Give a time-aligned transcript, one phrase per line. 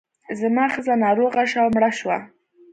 [0.39, 2.17] زما ښځه ناروغه شوه او مړه شوه.